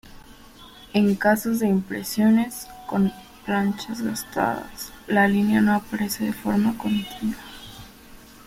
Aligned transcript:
En 0.93 1.13
casos 1.13 1.59
de 1.59 1.67
impresiones 1.67 2.65
con 2.89 3.13
planchas 3.45 4.01
gastadas, 4.01 4.91
la 5.05 5.27
línea 5.27 5.61
no 5.61 5.75
aparece 5.75 6.25
de 6.25 6.33
forma 6.33 6.75
continua. 6.75 7.37